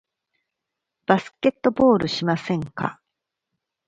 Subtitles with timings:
[1.05, 2.99] バスケットボールしませんか？